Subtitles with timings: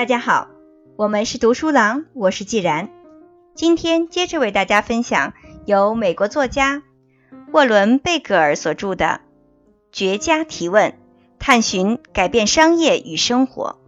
[0.00, 0.48] 大家好，
[0.96, 2.88] 我们是读书郎，我是既然。
[3.54, 5.34] 今天接着为大家分享
[5.66, 6.82] 由美国作家
[7.52, 9.04] 沃伦·贝格尔所著的
[9.92, 10.98] 《绝佳提问：
[11.38, 13.78] 探寻改变商业与生活》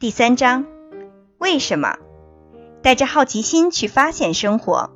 [0.00, 0.64] 第三章：
[1.36, 1.98] 为什么？
[2.80, 4.90] 带着好奇心去发现生活。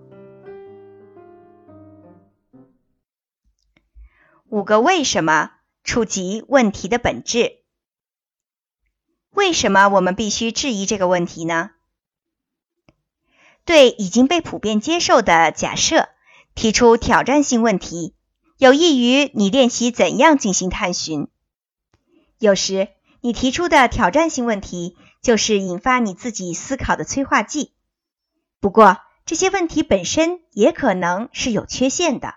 [4.49, 5.51] 五个为什么
[5.85, 7.60] 触及问题的本质。
[9.31, 11.71] 为什么我们必须质疑这个问题呢？
[13.65, 16.09] 对已经被普遍接受的假设
[16.55, 18.15] 提出挑战性问题，
[18.59, 21.29] 有益于你练习怎样进行探寻。
[22.39, 22.89] 有时，
[23.21, 27.73] 你提出的挑战性问题就是引发你自己思考的催化剂。
[28.61, 32.35] 不过，这些问题本身也可能是有缺陷的，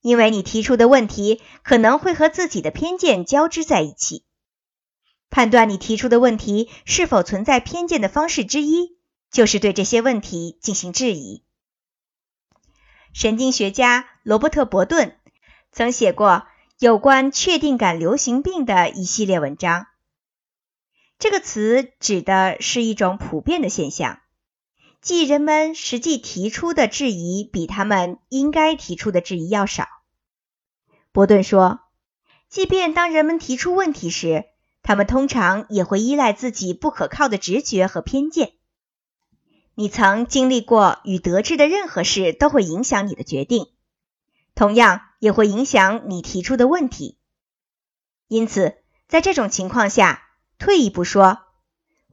[0.00, 4.24] 因为你提出的问题可能会和自己的偏见交织在一起。
[5.30, 8.96] 判断你提出的问题是否存在偏见的方式之一，
[9.30, 11.44] 就是对这些问题进行质疑。
[13.12, 15.16] 神经学家罗伯特·伯顿
[15.72, 16.46] 曾写过
[16.78, 19.86] 有关确定感流行病的一系列文章。
[21.18, 24.20] 这个词指的是一种普遍的现象，
[25.00, 29.88] 即人们实际提出的质疑比他们应该提出的质疑要少。
[31.10, 31.80] 伯顿说，
[32.48, 34.44] 即便当人们提出问题时，
[34.88, 38.52] 他们通常也会依赖自己不可靠的直觉和偏见。
[39.74, 43.66] 你曾经历过与得知的任何事都会影响你的决定，
[44.54, 47.18] 同样也会影响你提出的问题。
[48.28, 50.22] 因此，在这种情况下，
[50.56, 51.40] 退一步说，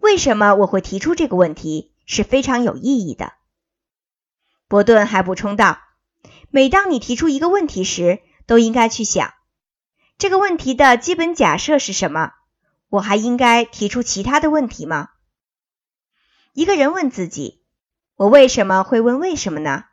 [0.01, 3.31] 为什么我会提出这个问题是非常有意义的。
[4.67, 5.79] 伯顿还补充道
[6.51, 9.33] ：“每当你提出一个问题时，都应该去想
[10.17, 12.33] 这个问题的基本假设是什么。”
[12.89, 15.09] 我还应该提出其他的问题吗？
[16.53, 17.63] 一个人问自己
[18.15, 19.83] ：“我为什么会问为什么呢？”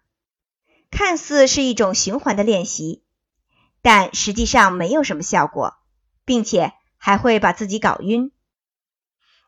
[0.92, 3.02] 看似是一种循环的练习，
[3.80, 5.74] 但实际上没有什么效果，
[6.26, 8.30] 并且还会把自己搞晕。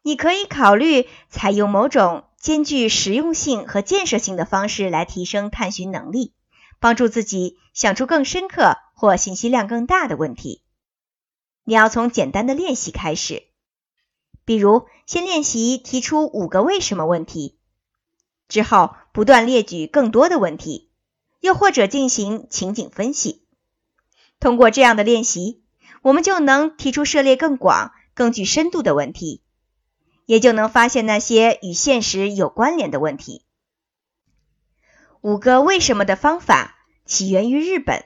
[0.03, 6.35] 你可以考虑采用某种兼具实用性和建设性的方式来提升探寻能力，
[6.81, 10.64] 帮助自己想出更深刻或信息量更大的问题。
[11.65, 13.45] 你要从简单的练习开始，
[14.45, 17.59] 比如先练习提出五个为什么问题，
[18.49, 20.91] 之后不断列举更多的问题，
[21.41, 23.47] 又或者进行情景分析。
[24.41, 25.65] 通过这样的练习，
[26.03, 29.43] 我们就能提出涉猎更广、更具深度的问题，
[30.27, 33.47] 也就能发现那些与现实有关联的问题。
[35.23, 36.77] 五个为什么的方法
[37.07, 38.05] 起源于日本。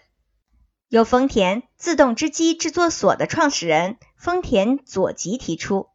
[0.88, 5.88] 由丰田自动织机制作所的创始人丰田佐吉提出。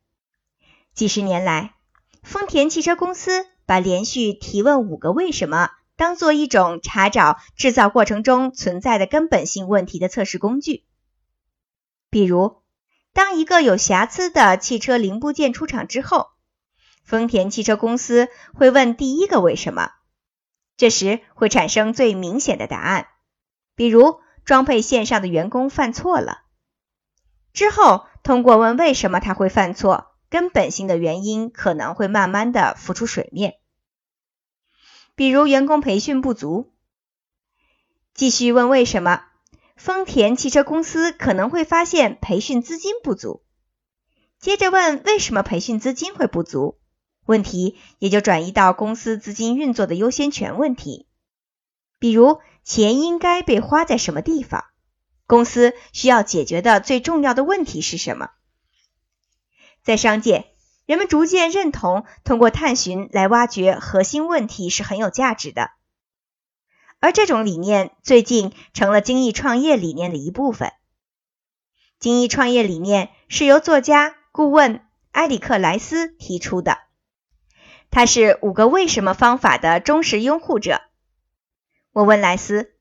[0.94, 1.74] 几十年来，
[2.22, 10.84] 丰田汽车公司把连续提问五个为什么当做一种查找制造过程中存在的根本性问题的测试工具。
[12.12, 12.62] 比如，
[13.14, 16.28] 当一个有瑕疵的汽车零部件出厂之后，
[17.04, 19.90] 丰田汽车公司会问第一个为什么，
[20.78, 23.08] 这时会产生最明显的答案，
[23.74, 24.22] 比如。
[24.46, 26.42] 装配线上的员工犯错了
[27.54, 33.56] 之后，通过问为什么他会犯错，根本性的原因可能会慢慢的浮出水面。
[35.16, 36.74] 比如员工培训不足，
[38.14, 39.24] 继续问为什么，
[39.76, 43.44] 丰田汽车公司可能会发现培训资金不足，
[44.40, 46.80] 接着问为什么培训资金会不足，
[47.26, 51.08] 问题也就转移到公司资金运作的优先权问题，
[52.00, 52.40] 比如。
[52.64, 54.64] 钱应该被花在什么地方？
[55.26, 58.30] 公司需要解决的最重要的问题是什么？
[59.82, 60.48] 在商界，
[60.86, 65.72] 人们逐渐认同通过探寻来挖掘核心问题是很有价值的，
[67.00, 70.72] 而这种理念最近成了精益创业理念的一部分。
[72.00, 76.78] 精益创业理念是由作家顾问埃里克莱斯提出的，
[77.90, 80.82] 他是五个为什么方法的忠实拥护者。
[81.94, 82.74] 我问莱斯：“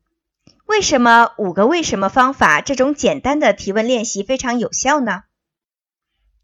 [0.64, 5.24] 为什么五个为什么方法这种简单的提问练习非常有效呢？”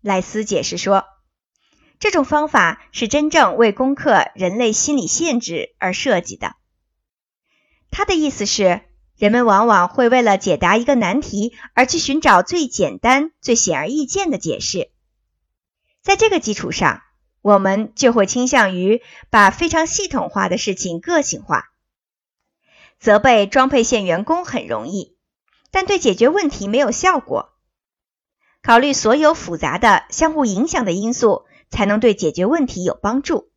[0.02, 1.06] 莱斯解释说
[1.98, 6.56] ：“这种方法是真正为攻克人类心理限制而设计的。”
[7.90, 8.82] 他的意思是，
[9.16, 14.90] 人们往往会为了解答一个难题而去寻找最简单、最显而易见的解释，
[16.02, 17.00] 在这个基础上，
[17.40, 19.00] 我们就会倾向于
[19.30, 21.64] 把非常系统化的事情个性化。
[22.98, 25.16] 责备装配线员工很容易，
[25.70, 27.50] 但对解决问题没有效果。
[28.62, 33.50] 考虑所有复杂的、相互影响的因素，才能对解决问题有帮助。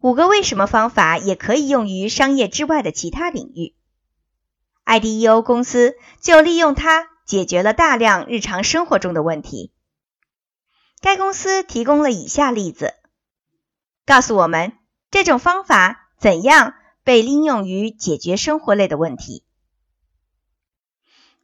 [0.00, 3.76] 五个为什么方法也可以用于商业之外的其他领域。
[4.84, 9.72] IDEO 公司就利用它解决了大量日常生活中的问题。
[11.00, 12.94] 该公司提供了以下例子，
[14.04, 14.72] 告诉我们
[15.12, 19.44] 这种方法怎样被应用于解决生活类的问题。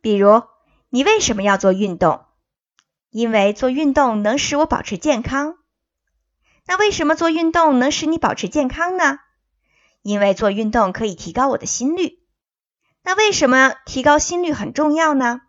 [0.01, 0.43] 比如，
[0.91, 2.25] 你为什么要做运动？
[3.11, 5.57] 因为做运动能使我保持健康。
[6.67, 9.19] 那为什么做运动能使你保持健康呢？
[10.03, 12.19] 因为做运动可以提高我的心率。
[13.03, 15.41] 那为什么提高心率很重要呢？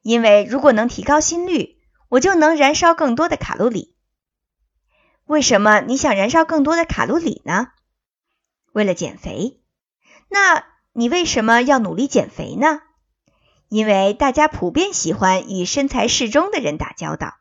[0.00, 1.76] 因为如果能提高心率，
[2.08, 3.94] 我就能燃烧更多的卡路里。
[5.26, 7.68] 为什么你想燃烧更多的卡路里呢？
[8.78, 9.60] 为了减肥。
[10.28, 12.80] 那你为什么要努力减肥呢？
[13.68, 17.34] 因为大家普遍喜欢与身材适中的人打交道。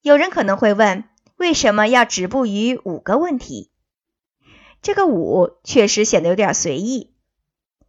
[0.00, 1.04] 有人可能会问，
[1.36, 3.72] 为什么要止步于五个问题？
[4.80, 7.14] 这个五确实显得有点随意。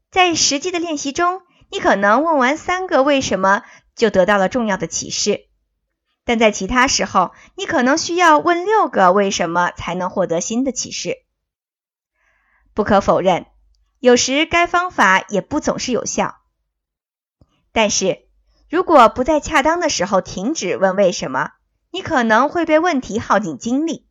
[0.10, 3.64] 在实际的练习中，你可能问完三个为什么
[3.96, 5.49] 就得到了重要的启示，
[6.30, 11.24] 但在其他时候，你可能需要问六个为什么才能获得新的启示。
[12.76, 13.48] 不可否认，
[13.98, 16.36] 有时该方法也不总是有效。
[17.72, 18.28] 但是
[18.70, 21.54] 如果不在恰当的时候停止问为什么，
[21.90, 24.06] 你可能会被问题耗尽精力，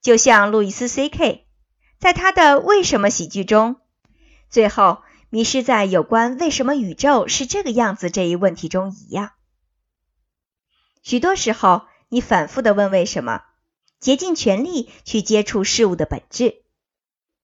[0.00, 1.48] 就像路易斯 C.K.
[1.98, 3.80] 在他的《为什么》喜剧中，
[4.48, 9.32] 最后迷失在有关为什么宇宙是这个样子这一问题中一样。
[11.08, 13.42] 许多时候，你反复的问为什么，
[13.98, 16.62] 竭尽全力去接触事物的本质，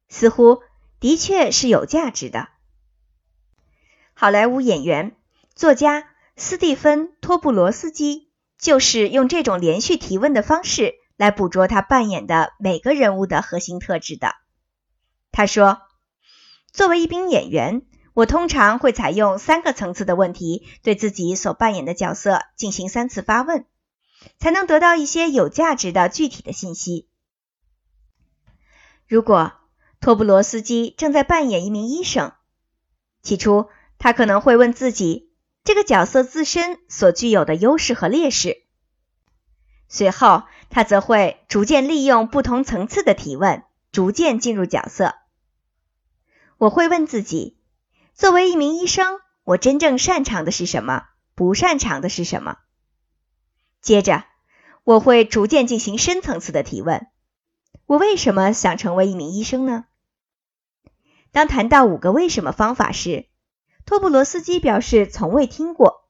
[0.06, 0.61] 似乎
[1.00, 2.49] 的确是有价值的。
[4.12, 5.16] 好莱坞演员、
[5.55, 8.31] 作家斯蒂芬·托布罗斯基。
[8.58, 14.37] 就是用这种连续提问的方式来捕捉他扮演的每个人物的核心特质的。
[15.32, 15.82] 他说
[16.72, 17.82] ：“作为一名演员，
[18.14, 23.66] 我通常会采用三个层次的问题，对自己所扮演的角色进行三次发问，
[24.38, 27.08] 才能得到一些有价值的具体的信息。”
[29.06, 29.52] 如果
[30.00, 32.32] 托布罗斯基正在扮演一名医生，
[33.22, 33.69] 起初
[33.99, 35.32] 他可能会问自己。
[35.64, 38.64] 这个角色自身所具有的优势和劣势。
[39.88, 45.14] 随后，他则会逐渐利用不同层次的提问，逐渐进入角色。
[46.58, 47.56] 我会问自己：
[48.14, 51.02] 作为一名医生，我真正擅长的是什么？
[51.34, 52.58] 不擅长的是什么？
[53.81, 54.25] 接着，
[54.84, 57.08] 我会逐渐进行深层次的提问：
[57.87, 59.87] 我为什么想成为一名医生呢？
[61.32, 63.26] 当谈到五个为什么方法时，
[63.84, 66.08] 托布罗斯基表示从未听过，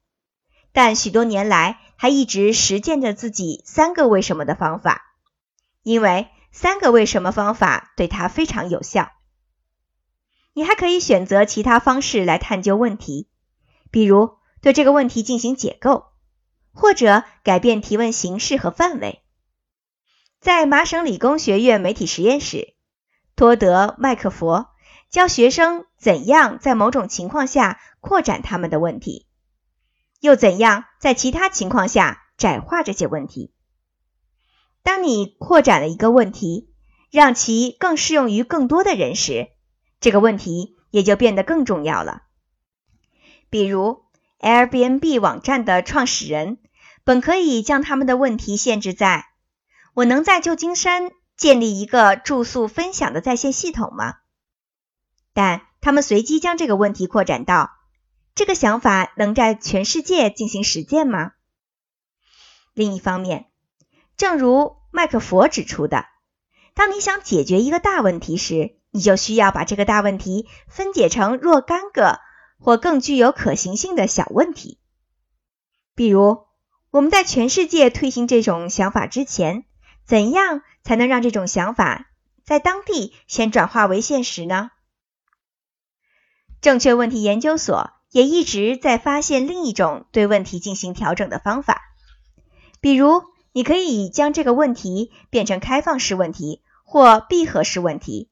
[0.73, 5.17] 但许多年来他一直实践着自己三个为什么的方法，
[5.83, 9.11] 因为三个为什么方法对他非常有效。
[10.55, 13.29] 你还可以选择其他方式来探究问题，
[13.91, 16.07] 比如对这个问题进行解构，
[16.73, 19.21] 或者改变提问形式和范围。
[20.41, 22.75] 在麻省理工学院媒体实验室，
[23.37, 24.69] 托德·麦克佛。
[25.11, 29.29] 教学生怎样在某种情况下扩展他们的问题，
[30.19, 33.55] 又怎样在其他情况下窄化这些问题。
[34.83, 36.75] 当你扩展了一个问题，
[37.13, 39.51] 让其更适用于更多的人时，
[40.05, 42.25] 这个问题也就变得更重要了。
[43.49, 44.05] 比如
[44.39, 46.59] ，Airbnb 网站的创始人
[47.05, 49.25] 本可以将他们的问题限制在
[49.97, 54.17] ：“我能在旧金山建立一个住宿分享的在线系统吗？”
[55.33, 57.71] 但他们随机将这个问题扩展到：
[58.35, 61.33] 这个想法能在全世界进行实践吗？
[62.75, 63.47] 另一方面，
[64.19, 66.05] 正如麦克佛指出的，
[66.75, 72.21] 当你想解决一个大问题时，你就需要把这个大问题分解成若干个
[72.61, 74.79] 或更具有可行性的小问题。
[75.97, 76.47] 比如，
[76.93, 79.65] 我们在全世界推行这种想法之前，
[80.07, 82.07] 怎样才能让这种想法
[82.45, 84.71] 在当地先转化为现实呢？
[86.61, 91.83] 正确问题研究所也一直在发现另一种对问题进行调整的方法，
[92.81, 98.31] 比如，你可以将这个问题变成开放式问题或闭合式问题，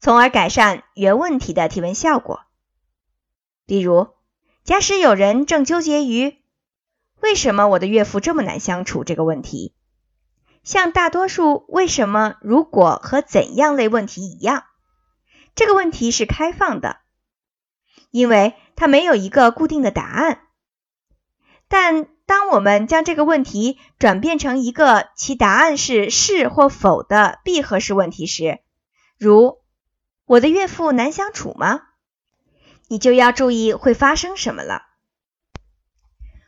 [0.00, 2.40] 从而改善原问题的提问效果。
[3.66, 4.08] 比如，
[4.64, 6.36] 假使有人正纠结于
[7.20, 9.74] 为什么我的岳父这么难相处这个问题，
[10.62, 14.64] 像大多数为什么、如果和怎样类问题一样，
[15.54, 16.98] 这个问题是开放的。
[18.10, 20.40] 因为它没有一个固定的答案。
[21.68, 28.60] 但当我们将这个问题转变成一个其答案是是或否的闭合式问题时，
[29.18, 29.58] 如
[30.28, 31.82] “我的岳父难相处吗？”
[32.90, 34.82] 你就要注意会发生什么了。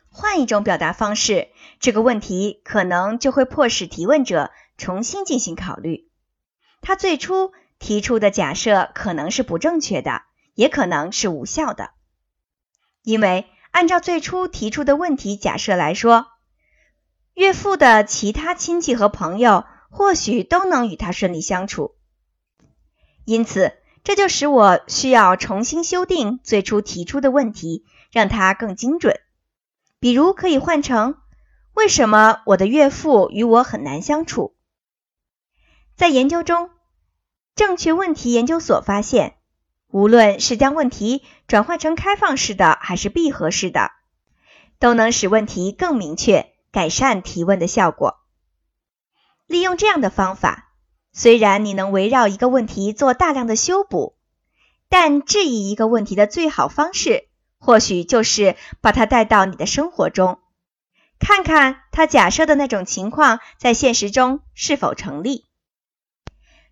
[0.09, 6.09] 换一种表达方式，这个问题可能就会迫使提问者重新进行考虑。
[6.81, 10.23] 他最初提出的假设可能是不正确的，
[10.55, 11.91] 也可能是无效的，
[13.03, 16.25] 因为按照最初提出的问题假设来说，
[17.35, 21.95] 岳父的其他亲戚和朋友或许都能与他顺利相处。
[23.25, 23.73] 因此。
[24.03, 29.19] 这就使我需要重新修订最初提出的问题，让它更精准。
[29.99, 31.17] 比如，可以换成：
[31.75, 34.55] 为什么我的岳父与我很难相处？
[35.95, 36.71] 在研究中，
[37.53, 39.35] 正确问题研究所发现，
[39.87, 43.91] 无论是将问题转换成开放式的还是闭合式的，
[44.79, 48.17] 都能使问题更明确，改善提问的效果。
[49.45, 50.69] 利用这样的方法。
[51.13, 54.15] 虽然你能围绕一个问题做大量的修补，
[54.89, 57.27] 但质疑一个问题的最好方式，
[57.57, 60.39] 或许就是把它带到你的生活中，
[61.19, 65.45] 看看他假设的那种情况在现实中是否成立。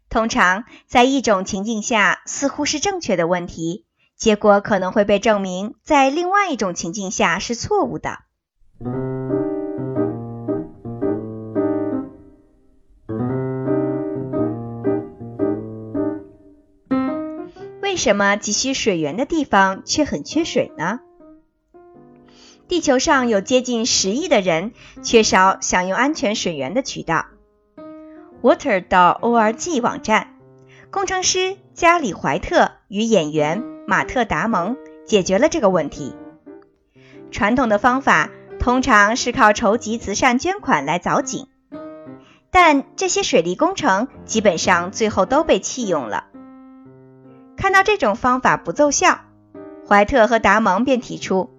[0.10, 3.86] 通常，在一种情境下似乎是正确的问题，
[4.18, 8.20] 结果可能会被证明在另外一种情境下是错误的。
[18.00, 21.02] 什么急需水源的地方却很缺水呢？
[22.68, 24.72] 地球上有接近十亿的人
[25.04, 27.26] 缺少享用安全水源的渠道。
[28.42, 30.36] Water.org 网站
[30.92, 36.16] 工程师加里怀特与演员马特达蒙解决了这个问题。
[37.32, 38.30] 传统的方法
[38.60, 41.48] 通常是靠筹集慈善捐款来凿井，
[42.50, 46.29] 但这些水利工程基本上最后都被弃用了。
[47.60, 49.20] 看到这种方法不奏效，
[49.86, 51.50] 怀特和达蒙便提出：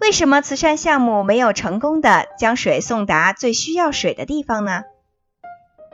[0.00, 4.84] 为什么慈善项目没有成功的将水送达最需要水的地方呢？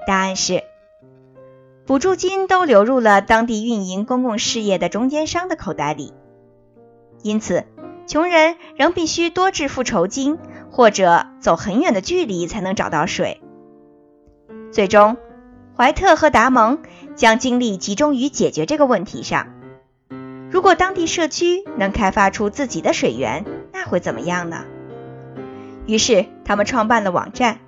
[0.06, 0.64] 答案是，
[1.86, 6.12] 补助金都流入了当地运营公共事业的中间商的口袋里，
[7.22, 7.64] 因此
[8.06, 10.38] 穷人仍必须多支付酬金，
[10.70, 13.40] 或者走很远的距离才能找到水。
[14.70, 15.16] 最终。
[15.78, 16.78] 怀特和达蒙
[17.16, 19.48] 将精力集中于解决这个问题上。
[20.50, 24.64] 如果当地社区能开发出自己的水源，那会怎么样呢？
[25.86, 27.58] 于是他们创办了网站，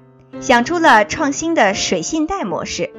[0.41, 2.91] 想出了创新的水信贷模式，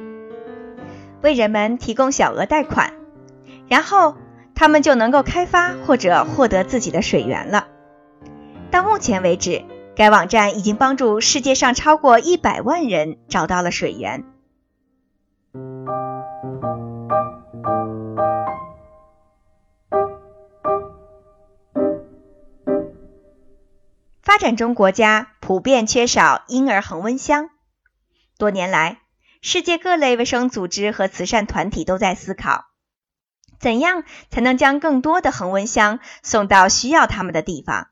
[1.22, 2.92] 为人们提供小额贷款，
[3.68, 4.16] 然后
[4.54, 7.68] 他们就能够开发或者获得自己的水源了。
[8.70, 9.62] 到目前为止，
[9.96, 14.24] 该网站已经帮助世界上超过一百万人找到了水源。
[24.22, 27.50] 发展中国家普遍缺少婴儿恒温箱。
[28.38, 29.02] 多年来，
[29.42, 32.64] 世界各类卫生组织和慈善团体都在思考，
[33.58, 37.88] 怎样才能将更多的恒温箱送到需要它们的地方。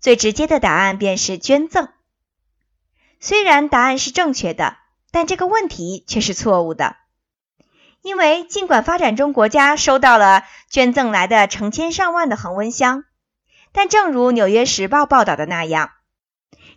[0.00, 1.88] 最直接的答案便是捐赠。
[3.20, 4.78] 虽然答案是正确的，
[5.10, 6.96] 但这个问题却是错误的。
[8.08, 13.04] 因为尽管发展中国家收到了捐赠来的成千上万的恒温箱，
[13.70, 15.90] 但正如《纽约时报》报道的那样，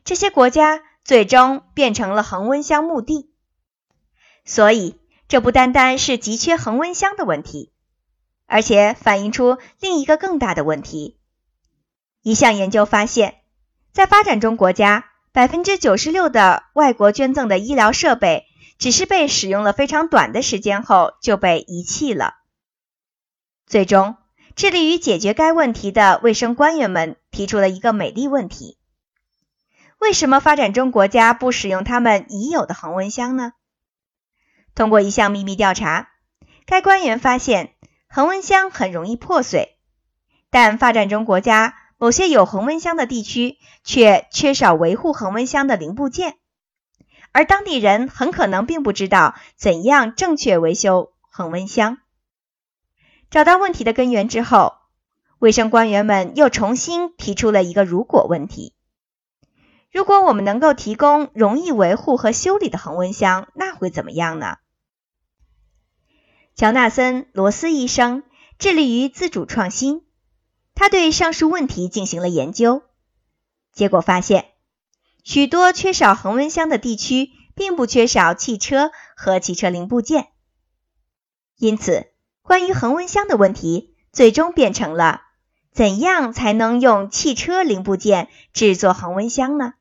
[0.04, 3.32] 这些国家最终变成了恒温箱墓地。
[4.44, 7.72] 所以，这不单单是急缺恒温箱的问题，
[8.46, 11.18] 而且反映出另一个更大的问题。
[12.24, 13.36] 一项研究发现，
[13.94, 18.48] 在发展中国家，百分之九十六的外国捐赠的医疗设备
[18.82, 22.34] 只是被使用了非常短的时间后就被遗弃了。
[23.66, 24.18] 最终。
[24.54, 28.78] 致力于解决该问题的卫生官员们提出了一个美丽问题：
[29.98, 33.54] 为什么发展中国家不使用他们已有的恒温箱呢？
[34.76, 36.10] 通过一项秘密调查，
[36.66, 37.76] 该官员发现
[38.10, 39.78] 恒温箱很容易破碎，
[40.50, 46.36] 但发展中国家某些有恒温箱的地区却缺少维护恒温箱的零部件，
[47.32, 51.98] 而当地人很可能并不知道怎样正确维修恒温箱。
[53.30, 54.76] 找到问题的根源之后，
[55.40, 58.74] 卫生官员们又重新提出了一个“如果”问题：
[59.92, 64.58] 如果我们能够提供容易维护和修理的恒温箱，那会怎么样呢？
[66.54, 68.24] 乔纳森·罗斯医生
[68.60, 70.06] 致力于自主创新，
[70.76, 72.84] 他对上述问题进行了研究，
[73.72, 74.51] 结果发现，
[75.24, 80.30] 许多缺少恒温箱的地区并不缺少汽车和汽车零部件。
[81.58, 82.08] 因此，
[82.42, 85.22] 关于恒温箱的问题最终变成了：
[85.72, 89.74] 怎样才能用汽车零部件制作恒温箱呢？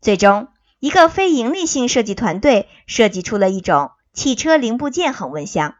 [0.00, 5.76] 最终，一个非营利性设计团队设计出了一种汽车零部件恒温箱。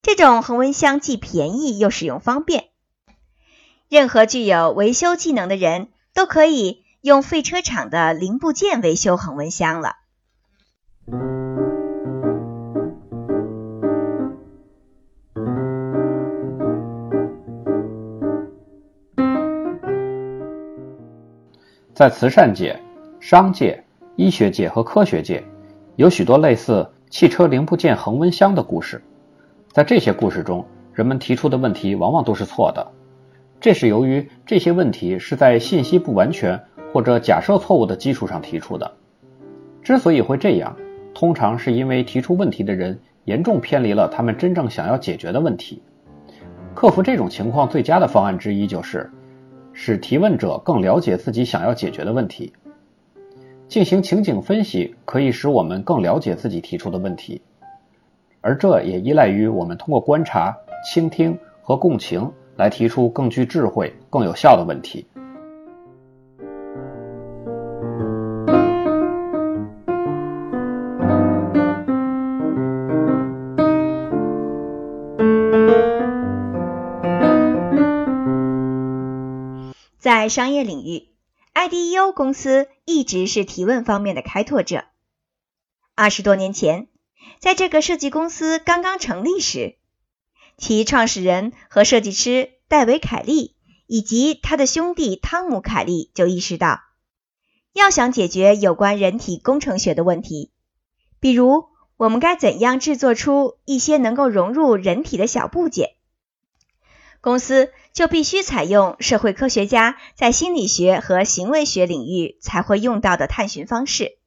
[0.00, 2.70] 这种恒温箱既便宜又使用方便，
[3.88, 9.96] 任何具有维修技能的人都可以用废车厂的零部件维修恒温箱了。
[21.92, 22.80] 在慈善界、
[23.18, 23.82] 商界、
[24.14, 25.44] 医学界和科学界，
[25.96, 29.02] 有许多类似汽车零部件恒温箱的故事。
[29.72, 32.92] 在这些故事中，人们提出的问题往往都是错的。
[33.60, 36.60] 这是由于这些问题是在信息不完全
[36.92, 38.90] 或者假设错误的基础上提出的。
[39.82, 40.76] 之所以会这样，
[41.14, 45.82] 通常是因为提出问题的人严重偏离了他们真正想要解决的问题。
[46.74, 49.10] 克服这种情况最佳的方案之一就是。
[49.74, 52.52] 使提问者更了解自己想要解决的问题。
[53.68, 57.40] 进行情景分析可以使我们更了解自己提出的问题，
[58.42, 65.06] 而这也依赖于我们通过观察、倾听和共情来提出更具智慧、更有效的问题。
[80.14, 81.08] 在商业领域
[81.54, 84.84] ，IDEO 公司一直是提问方面的开拓者。
[85.94, 86.88] 二十多年前，
[87.40, 89.76] 在这个设计公司刚刚成立时，
[90.58, 96.82] 其创始人和设计师戴维·凯利以及他的兄弟汤姆·凯利就意识到，
[97.72, 100.50] 要想解决有关人体工程学的问题，
[101.20, 105.94] 比如我们该怎样制作出一些能够融入人体的小部件。
[107.22, 114.18] 公司就必须采用社会科学家在心理学和行为学领域才会用到的探寻方式。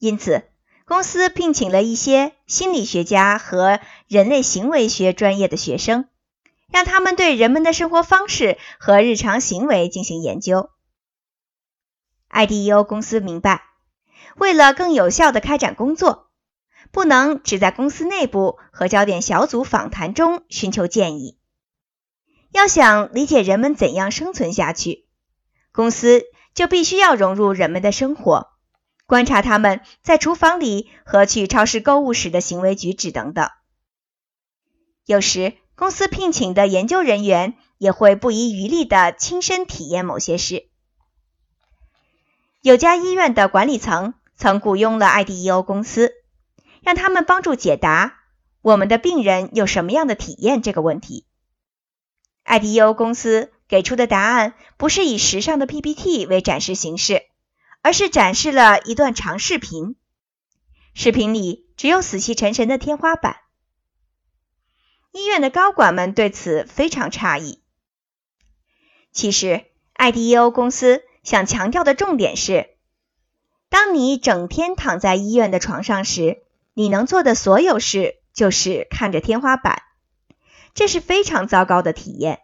[0.00, 0.42] 因此，
[0.84, 6.06] 公司聘请了一些心理学家和人类行为学专业的学生，
[6.66, 10.70] 让他们对人们的生活方式和日常行为进行研究。
[12.28, 13.62] IDEO 公司明白，
[14.36, 16.28] 为了更有效地开展工作，
[16.90, 21.37] 不能只在公司内部和焦点小组访谈中寻求建议。
[22.50, 25.06] 要想理解人们怎样生存下去，
[25.70, 28.48] 公司就必须要融入人们的生活，
[29.06, 33.48] 观察他们在厨房里和去超市购物时的行为举止等等。
[35.04, 40.68] 有时，公司聘请的研究人员也会不遗余力地亲身体验某些事。
[42.62, 46.12] 有家医院的管理层曾雇佣了 IDEO 公司，
[46.82, 48.18] 让他们帮助解答
[48.62, 51.27] “我们的病人有什么样的体验”这个问题。
[52.48, 57.24] IDEO 公司给出的答案不是以时尚的 PPT 为展示形式，
[57.82, 59.96] 而是展示了一段长视频。
[60.94, 63.36] 视频里只有死气沉沉的天花板。
[65.12, 67.62] 医院的高管们对此非常诧异。
[69.12, 72.76] 其实，IDEO 公司想强调的重点是：
[73.68, 79.82] 当你整天躺在医院的床上时，你能做的所有事就是看着天花板。
[80.74, 82.40] 这是非常糟糕的体验。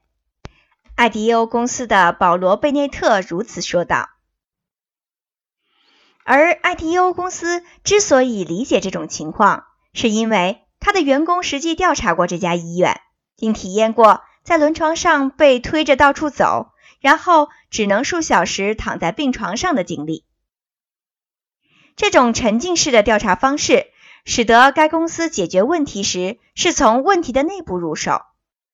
[0.96, 4.10] IDEO 公司的保罗·贝内特如此说道。
[6.24, 13.00] 而 IDEO 公司之所以理解这种情况，是因为他的员工实际调查过这家医院，
[13.37, 20.24] 并体验过在轮床上被推着到处走，然后只能数小时躺在病床上的经历。
[21.96, 23.87] 这种沉浸式的调查方式。
[24.24, 28.22] 使得该公司解决问题时是从问题的内部入手，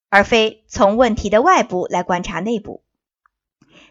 [0.08, 2.84] 而非从问题的外部来观察内部。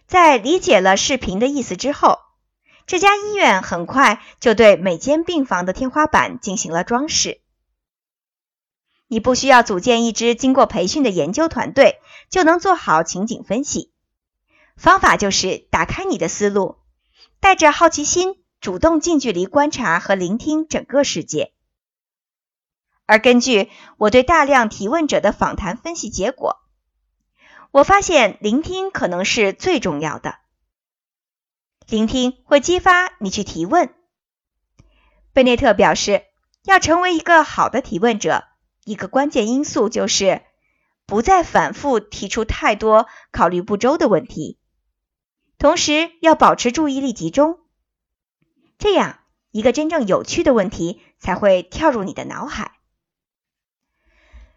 [0.07, 2.17] 在理解了视频的意思之后，
[2.87, 7.41] 这家医院很快就对每间病房的天花板进行了装饰。
[9.07, 13.91] 你不需要组建一支经过培训的研究团队就能做好情景分析，
[14.75, 16.77] 方法就是打开你的思路，
[17.39, 18.38] 带着好奇心。
[18.61, 21.53] 主动近距离观察和聆听整个世界，
[23.05, 26.57] 而根据我对大量提问者的访谈分析结果，
[27.71, 30.39] 我发现聆听可能是最重要的。
[31.87, 33.93] 聆听会激发你去提问。
[35.31, 36.23] 贝内特表示，
[36.65, 38.43] 要成为一个好的提问者，
[38.83, 40.41] 一个关键因素就是
[41.05, 44.59] 不再反复提出太多考虑不周的问题，
[45.57, 47.59] 同时要保持注意力集中，
[48.79, 49.19] 这样
[49.51, 52.79] 一个真正有趣的问题才会跳入你的脑海。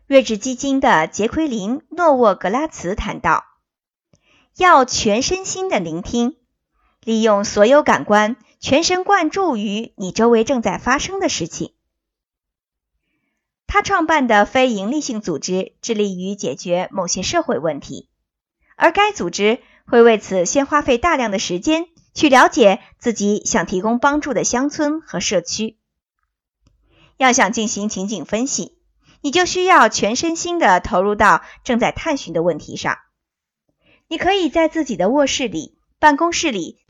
[0.06, 3.44] 睿智基金的杰奎琳·诺沃格拉茨谈到，
[4.56, 6.36] 要全身心的聆听，
[7.02, 11.74] 利用所有感官，全神贯注于你周围正在发生的事情。
[13.66, 18.08] 他创办的非营利性组织致力于解决某些社会问题，
[18.76, 25.78] 而该组织会为此先花费大量的时间去了解自己想提供帮助的乡村和社区。
[27.16, 28.78] 要想进行情景分析，
[29.20, 32.98] 你就需要全身心的投入到正在探寻的问题上。
[34.08, 36.80] 你可以在自己的卧室里、办公室里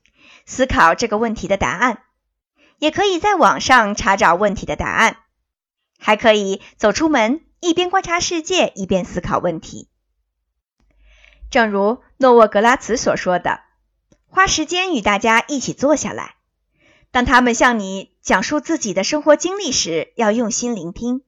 [0.47, 2.03] 思考这个问题的答案，
[2.79, 5.19] 也可以在网上查找问题的答案。
[5.99, 9.89] 还可以走出门，一边观察世界，一边思考问题。
[11.49, 13.61] 正如诺沃格拉茨所说的
[14.35, 16.37] ：“花时间与大家一起坐下来，
[17.11, 21.21] 当他们向你讲述自己的生活经历时，要用心聆听。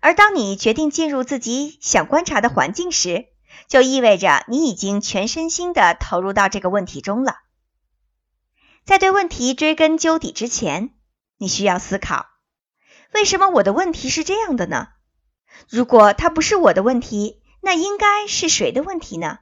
[0.00, 3.26] 而当你决定进入自己想观察的环境时，
[3.68, 7.36] 就意味着你已经全身心的投入到这个问题中了。
[8.84, 10.90] 在对问题追根究底之前，
[11.38, 12.26] 你需要思考。”
[13.14, 14.88] 为什么我的问题是这样的呢？
[15.68, 19.38] 如果它不是我的问题，那应该是谁的问题呢？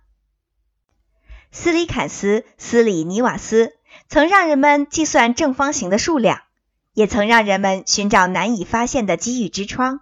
[1.50, 3.74] 斯里坎斯·斯里尼瓦斯
[4.08, 6.42] 曾让人们计算正方形的数量，
[6.92, 10.00] 也曾让人们寻找难以发现的机遇之窗。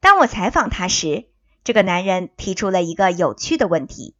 [0.00, 1.28] 当我采访他时，
[1.64, 4.16] 这个男人提出了一个有趣的问题：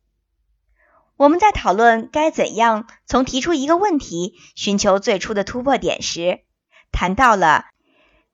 [1.17, 6.41] 我们在讨论该怎样从提出一个问题寻求最初的突破点时，
[6.93, 7.67] 谈到了。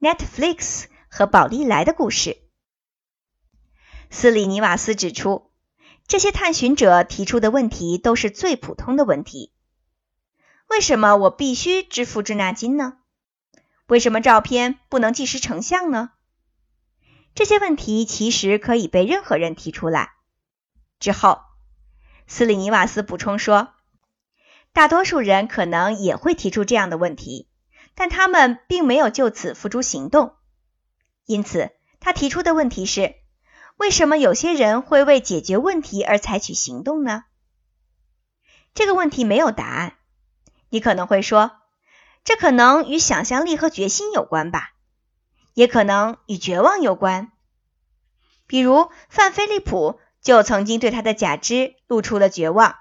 [0.00, 2.36] Netflix 和宝丽来的故事。
[4.10, 5.47] 斯里尼瓦斯指出，
[6.08, 9.52] 这些探寻者提出的问题都是最普通的问题：
[10.66, 12.94] 为什么我必须支付滞纳金呢？
[13.86, 16.12] 为什么照片不能即时成像呢？
[17.34, 20.12] 这些问题其实可以被任何人提出来。
[20.98, 21.42] 之后，
[22.26, 23.74] 斯里尼瓦斯补充说，
[24.72, 27.50] 大多数人可能也会提出这样的问题。
[27.94, 30.36] 但他们并没有就此付诸行动，
[31.26, 33.16] 因此他提出的问题是：
[33.78, 37.24] 为什么有些人会为解决问题而采取行动呢？
[38.74, 39.94] 这个问题没有答案。
[40.68, 41.52] 你可能会说，
[42.24, 44.72] 这可能与想象力和决心有关吧，
[45.54, 47.32] 也可能与绝望有关。
[48.46, 52.76] 比如范菲利普就曾经对他的假肢露出了绝望，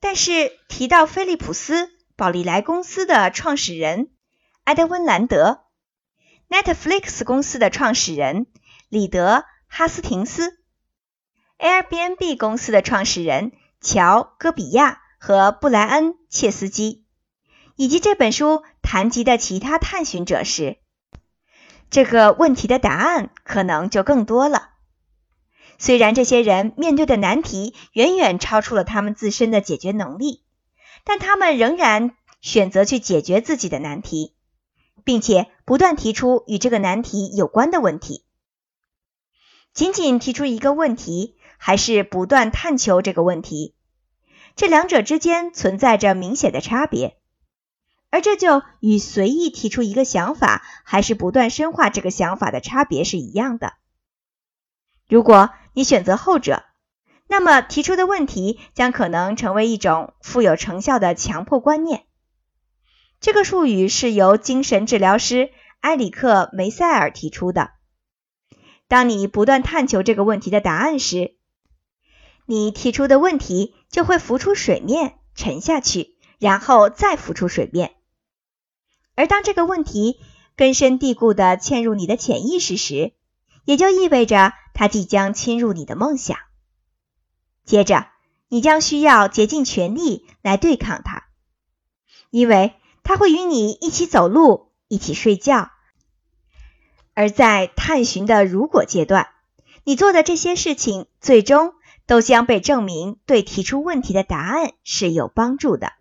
[0.00, 1.90] 但是提到菲利普斯。
[2.16, 4.12] 宝丽来公司的创始人
[4.62, 5.64] 埃德温·兰德
[6.48, 8.46] ，Netflix 公司的创始人
[8.88, 9.38] 里德·
[9.76, 10.56] 哈斯廷斯
[11.58, 17.04] ，Airbnb 公司的创始人乔·戈比亚和布莱恩·切斯基，
[17.74, 20.78] 以及这本书谈及的其他探寻者时，
[21.90, 24.68] 这个问题的答案可能就更多了。
[25.76, 30.44] 虽然这些人面对的难题远远超出了他们自身的解决能力。
[31.02, 34.36] 但他们仍然选择去解决自己的难题，
[35.02, 38.24] 并且不断提出与这个难题有关的问题。
[39.74, 43.74] 仅仅提出一个问题，还是不断探求这个问题，
[44.54, 47.16] 这两者之间存在着明显的差别。
[48.08, 53.72] 而这就与随意提出一个想法，还是不断深化这个想法的差别是一样的。
[55.08, 56.62] 如果你选择后者，
[57.26, 62.04] 那么提出的问题将可能成为一种富有成效的强迫观念。
[63.20, 67.72] 这个术语是由精神治疗师埃里克·梅塞尔提出的。
[68.88, 71.36] 当你不断探求这个问题的答案时，
[72.46, 77.94] 你提出的问题就会浮出水面，沉下去，然后再浮出水面。
[79.14, 80.20] 而当这个问题
[80.56, 83.14] 根深蒂固地嵌入你的潜意识时，
[83.64, 86.36] 也就意味着它即将侵入你的梦想。
[87.64, 88.08] 接着，
[88.48, 91.24] 你将需要竭尽全力来对抗它，
[92.30, 95.70] 因为它会与你一起走路，一起睡觉。
[97.14, 99.28] 而在探寻的如果阶段，
[99.84, 101.74] 你做的这些事情最终
[102.06, 105.92] 都将被证明对提出问题的答案是有帮助的。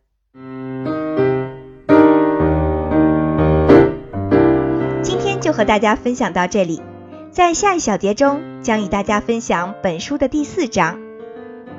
[5.04, 6.82] 今天就和大家分享到这里，
[7.30, 10.99] 在下一小节中将与大家分享本书的第四章。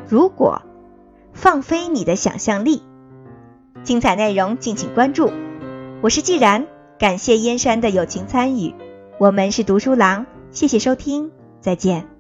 [0.09, 0.63] 如果
[1.33, 2.83] 放飞你的想象力，
[3.83, 5.33] 精彩内容敬请关注。
[6.03, 6.69] 我是既然，
[7.01, 8.75] 感谢燕山的友情参与。
[9.19, 12.14] 我们是读书郎，谢谢收听，再见。